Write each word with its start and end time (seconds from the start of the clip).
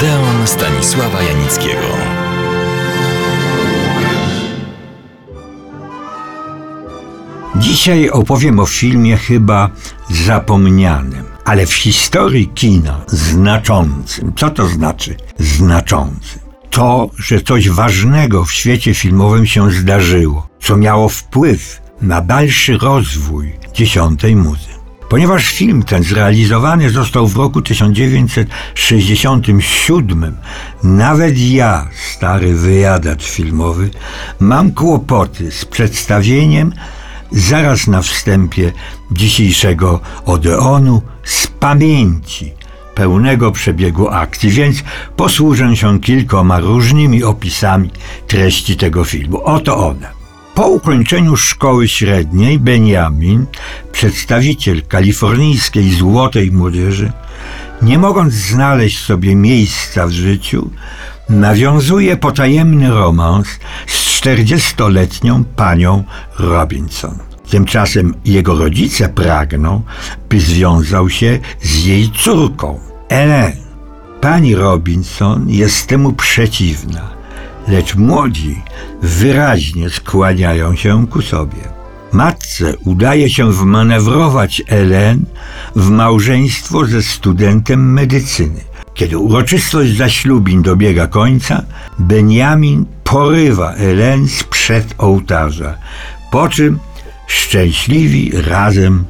Odeon 0.00 0.46
Stanisława 0.46 1.22
Janickiego. 1.22 1.86
Dzisiaj 7.56 8.10
opowiem 8.10 8.60
o 8.60 8.66
filmie 8.66 9.16
chyba 9.16 9.70
zapomnianym, 10.10 11.24
ale 11.44 11.66
w 11.66 11.74
historii 11.74 12.48
kina 12.48 13.00
znaczącym. 13.06 14.32
Co 14.36 14.50
to 14.50 14.66
znaczy 14.66 15.16
znaczącym? 15.38 16.40
To, 16.70 17.10
że 17.18 17.40
coś 17.40 17.70
ważnego 17.70 18.44
w 18.44 18.52
świecie 18.52 18.94
filmowym 18.94 19.46
się 19.46 19.70
zdarzyło, 19.70 20.48
co 20.60 20.76
miało 20.76 21.08
wpływ 21.08 21.82
na 22.02 22.20
dalszy 22.20 22.78
rozwój 22.78 23.52
dziesiątej 23.74 24.36
muzy. 24.36 24.69
Ponieważ 25.10 25.46
film 25.46 25.82
ten 25.82 26.02
zrealizowany 26.02 26.90
został 26.90 27.26
w 27.26 27.36
roku 27.36 27.62
1967, 27.62 30.36
nawet 30.82 31.38
ja, 31.38 31.88
stary 32.12 32.54
wyjadacz 32.54 33.24
filmowy, 33.24 33.90
mam 34.40 34.72
kłopoty 34.72 35.50
z 35.50 35.64
przedstawieniem 35.64 36.72
zaraz 37.32 37.86
na 37.86 38.02
wstępie 38.02 38.72
dzisiejszego 39.10 40.00
Odeonu 40.26 41.02
z 41.24 41.46
pamięci 41.46 42.52
pełnego 42.94 43.52
przebiegu 43.52 44.08
akcji, 44.08 44.50
więc 44.50 44.82
posłużę 45.16 45.76
się 45.76 46.00
kilkoma 46.00 46.60
różnymi 46.60 47.24
opisami 47.24 47.90
treści 48.26 48.76
tego 48.76 49.04
filmu. 49.04 49.44
Oto 49.44 49.88
one. 49.88 50.19
Po 50.60 50.68
ukończeniu 50.68 51.36
szkoły 51.36 51.88
średniej 51.88 52.58
Benjamin, 52.58 53.46
przedstawiciel 53.92 54.82
kalifornijskiej 54.82 55.90
złotej 55.90 56.52
młodzieży, 56.52 57.12
nie 57.82 57.98
mogąc 57.98 58.34
znaleźć 58.34 58.98
sobie 58.98 59.34
miejsca 59.34 60.06
w 60.06 60.10
życiu, 60.10 60.70
nawiązuje 61.28 62.16
potajemny 62.16 62.90
romans 62.90 63.48
z 63.86 64.20
40-letnią 64.22 65.44
panią 65.56 66.04
Robinson. 66.38 67.18
Tymczasem 67.50 68.14
jego 68.24 68.58
rodzice 68.58 69.08
pragną, 69.08 69.82
by 70.28 70.40
związał 70.40 71.10
się 71.10 71.38
z 71.62 71.84
jej 71.84 72.10
córką, 72.10 72.80
Ellen. 73.08 73.56
Pani 74.20 74.54
Robinson 74.54 75.50
jest 75.50 75.86
temu 75.86 76.12
przeciwna 76.12 77.19
lecz 77.70 77.94
młodzi 77.94 78.62
wyraźnie 79.02 79.90
skłaniają 79.90 80.76
się 80.76 81.06
ku 81.06 81.22
sobie. 81.22 81.80
Matce 82.12 82.76
udaje 82.84 83.30
się 83.30 83.52
wmanewrować 83.52 84.62
Ellen 84.68 85.24
w 85.76 85.90
małżeństwo 85.90 86.86
ze 86.86 87.02
studentem 87.02 87.92
medycyny. 87.92 88.60
Kiedy 88.94 89.18
uroczystość 89.18 89.96
zaślubin 89.96 90.62
dobiega 90.62 91.06
końca, 91.06 91.62
Benjamin 91.98 92.86
porywa 93.04 93.72
Ellen 93.72 94.28
sprzed 94.28 94.94
ołtarza, 94.98 95.74
po 96.30 96.48
czym 96.48 96.78
szczęśliwi 97.26 98.32
razem 98.34 99.04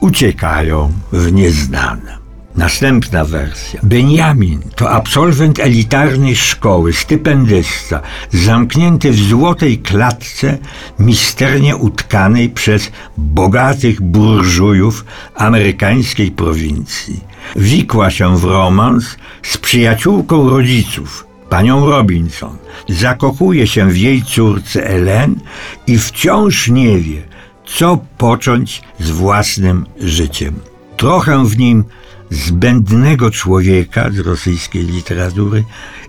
uciekają 0.00 0.92
w 1.12 1.32
nieznane. 1.32 2.25
Następna 2.56 3.24
wersja. 3.24 3.80
Benjamin 3.82 4.62
to 4.76 4.90
absolwent 4.90 5.58
elitarnej 5.58 6.36
szkoły, 6.36 6.92
stypendysta, 6.92 8.00
zamknięty 8.32 9.12
w 9.12 9.16
złotej 9.16 9.78
klatce, 9.78 10.58
misternie 10.98 11.76
utkanej 11.76 12.48
przez 12.48 12.90
bogatych 13.16 14.02
burżujów 14.02 15.04
amerykańskiej 15.34 16.30
prowincji. 16.30 17.20
Wikła 17.56 18.10
się 18.10 18.38
w 18.38 18.44
romans 18.44 19.16
z 19.42 19.58
przyjaciółką 19.58 20.50
rodziców, 20.50 21.26
panią 21.48 21.86
Robinson. 21.86 22.56
Zakochuje 22.88 23.66
się 23.66 23.88
w 23.88 23.96
jej 23.96 24.22
córce 24.22 24.86
Ellen 24.86 25.40
i 25.86 25.98
wciąż 25.98 26.68
nie 26.68 26.98
wie, 26.98 27.22
co 27.66 27.98
począć 28.18 28.82
z 29.00 29.10
własnym 29.10 29.86
życiem. 30.00 30.54
Trochę 30.96 31.46
w 31.46 31.58
nim 31.58 31.84
zbędnego 32.30 33.30
człowieka 33.30 34.10
z 34.10 34.18
rosyjskiej 34.18 34.84
literatury 34.84 35.64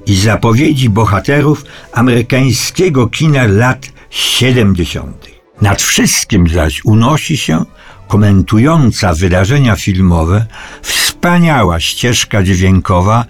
i 0.06 0.16
zapowiedzi 0.16 0.90
bohaterów 0.90 1.66
amerykańskiego 1.94 3.08
kina 3.08 3.48
lat 3.48 3.88
70. 4.10 5.28
Nad 5.62 5.82
wszystkim 5.82 6.48
zaś 6.48 6.86
unosi 6.86 7.38
się 7.38 7.66
komentująca 8.08 9.14
wydarzenia 9.14 9.76
filmowe 9.76 10.46
wspaniała 10.82 11.80
ścieżka 11.80 12.44
dźwiękowa 12.44 13.26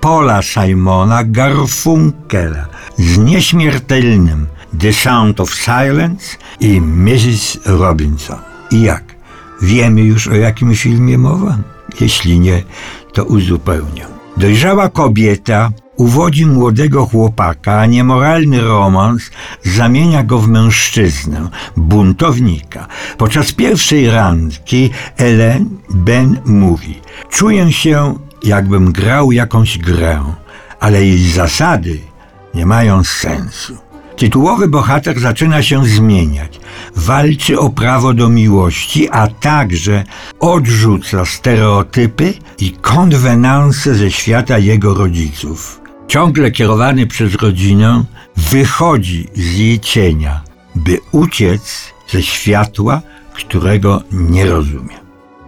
Paula 0.00 0.42
Simona 0.42 1.24
Garfunkela 1.24 2.66
z 2.98 3.18
nieśmiertelnym 3.18 4.46
The 4.80 4.92
Sound 4.92 5.40
of 5.40 5.54
Silence 5.54 6.36
i 6.60 6.80
Mrs. 6.80 7.58
Robinson. 7.66 8.38
I 8.70 8.82
jak? 8.82 9.04
Wiemy 9.62 10.00
już 10.02 10.28
o 10.28 10.34
jakim 10.34 10.74
filmie 10.74 11.18
mowa? 11.18 11.58
Jeśli 12.00 12.40
nie, 12.40 12.62
to 13.12 13.24
uzupełnię. 13.24 14.06
Dojrzała 14.36 14.88
kobieta 14.88 15.70
uwodzi 15.96 16.46
młodego 16.46 17.06
chłopaka, 17.06 17.80
a 17.80 17.86
niemoralny 17.86 18.60
romans 18.60 19.30
zamienia 19.62 20.22
go 20.22 20.38
w 20.38 20.48
mężczyznę, 20.48 21.48
buntownika. 21.76 22.86
Podczas 23.18 23.52
pierwszej 23.52 24.10
randki 24.10 24.90
Ellen 25.16 25.68
Ben 25.90 26.40
mówi: 26.44 27.00
Czuję 27.30 27.72
się, 27.72 28.14
jakbym 28.42 28.92
grał 28.92 29.32
jakąś 29.32 29.78
grę, 29.78 30.24
ale 30.80 31.04
jej 31.04 31.30
zasady 31.30 31.98
nie 32.54 32.66
mają 32.66 33.04
sensu. 33.04 33.91
Tytułowy 34.16 34.68
bohater 34.68 35.20
zaczyna 35.20 35.62
się 35.62 35.86
zmieniać. 35.86 36.60
Walczy 36.96 37.58
o 37.58 37.70
prawo 37.70 38.14
do 38.14 38.28
miłości, 38.28 39.08
a 39.10 39.28
także 39.28 40.04
odrzuca 40.40 41.24
stereotypy 41.24 42.34
i 42.58 42.72
konwenanse 42.72 43.94
ze 43.94 44.10
świata 44.10 44.58
jego 44.58 44.94
rodziców. 44.94 45.80
Ciągle 46.08 46.50
kierowany 46.50 47.06
przez 47.06 47.34
rodzinę, 47.34 48.04
wychodzi 48.36 49.28
z 49.34 49.58
jej 49.58 49.80
cienia, 49.80 50.40
by 50.74 50.98
uciec 51.12 51.92
ze 52.08 52.22
światła, 52.22 53.02
którego 53.34 54.02
nie 54.12 54.46
rozumie. 54.46 55.02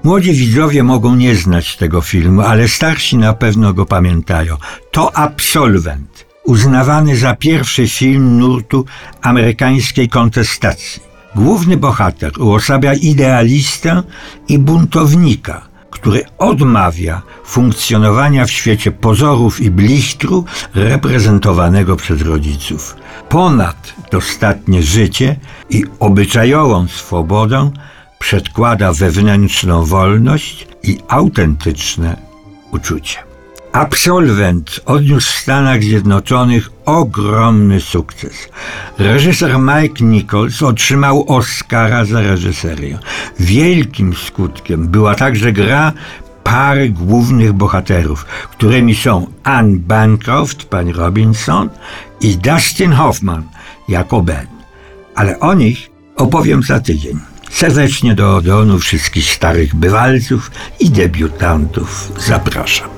Młodzi 0.04 0.32
widzowie 0.32 0.82
mogą 0.82 1.14
nie 1.14 1.36
znać 1.36 1.76
tego 1.76 2.00
filmu, 2.00 2.40
ale 2.40 2.68
starsi 2.68 3.16
na 3.16 3.32
pewno 3.32 3.72
go 3.74 3.86
pamiętają. 3.86 4.56
To 4.90 5.16
absolwent 5.16 6.33
uznawany 6.44 7.16
za 7.16 7.36
pierwszy 7.36 7.88
film 7.88 8.38
nurtu 8.38 8.84
amerykańskiej 9.22 10.08
kontestacji. 10.08 11.02
Główny 11.34 11.76
bohater 11.76 12.32
uosabia 12.40 12.94
idealistę 12.94 14.02
i 14.48 14.58
buntownika, 14.58 15.68
który 15.90 16.22
odmawia 16.38 17.22
funkcjonowania 17.44 18.44
w 18.44 18.50
świecie 18.50 18.92
pozorów 18.92 19.60
i 19.60 19.70
blichtru 19.70 20.44
reprezentowanego 20.74 21.96
przez 21.96 22.22
rodziców. 22.22 22.96
Ponad 23.28 23.94
dostatnie 24.10 24.82
życie 24.82 25.36
i 25.70 25.84
obyczajową 26.00 26.88
swobodę 26.88 27.70
przedkłada 28.18 28.92
wewnętrzną 28.92 29.84
wolność 29.84 30.66
i 30.82 30.98
autentyczne 31.08 32.16
uczucie. 32.70 33.33
Absolwent 33.74 34.80
odniósł 34.86 35.32
w 35.32 35.38
Stanach 35.38 35.82
Zjednoczonych 35.82 36.70
ogromny 36.84 37.80
sukces. 37.80 38.48
Reżyser 38.98 39.58
Mike 39.58 40.04
Nichols 40.04 40.62
otrzymał 40.62 41.24
Oscara 41.28 42.04
za 42.04 42.20
reżyserię. 42.20 42.98
Wielkim 43.40 44.14
skutkiem 44.14 44.88
była 44.88 45.14
także 45.14 45.52
gra 45.52 45.92
pary 46.44 46.88
głównych 46.88 47.52
bohaterów, 47.52 48.24
którymi 48.24 48.94
są 48.94 49.26
Anne 49.44 49.78
Bancroft, 49.78 50.64
pani 50.64 50.92
Robinson 50.92 51.70
i 52.20 52.36
Dustin 52.36 52.92
Hoffman 52.92 53.42
jako 53.88 54.22
Ben. 54.22 54.46
Ale 55.14 55.40
o 55.40 55.54
nich 55.54 55.90
opowiem 56.16 56.62
za 56.62 56.80
tydzień. 56.80 57.20
Serdecznie 57.50 58.14
do 58.14 58.36
Odeonu 58.36 58.78
wszystkich 58.78 59.32
starych 59.32 59.74
bywalców 59.74 60.50
i 60.80 60.90
debiutantów 60.90 62.12
zapraszam. 62.18 62.93